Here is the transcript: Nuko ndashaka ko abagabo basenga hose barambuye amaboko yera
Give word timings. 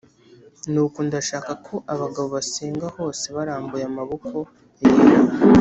Nuko 0.71 0.97
ndashaka 1.07 1.51
ko 1.65 1.75
abagabo 1.93 2.27
basenga 2.35 2.85
hose 2.95 3.25
barambuye 3.35 3.83
amaboko 3.91 4.29
yera 4.79 5.15